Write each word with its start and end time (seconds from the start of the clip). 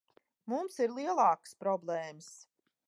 Mums 0.53 0.79
ir 0.85 0.95
lielākas 0.95 1.55
problēmas. 1.63 2.33